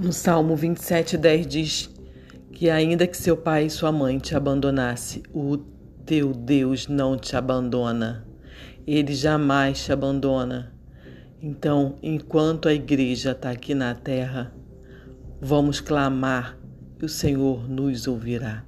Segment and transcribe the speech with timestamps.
[0.00, 1.90] No Salmo 27:10 diz
[2.52, 5.56] que ainda que seu pai e sua mãe te abandonasse, o
[6.06, 8.24] teu Deus não te abandona.
[8.86, 10.72] Ele jamais te abandona.
[11.42, 14.54] Então, enquanto a igreja está aqui na terra,
[15.40, 16.56] vamos clamar
[17.02, 18.64] e o Senhor nos ouvirá.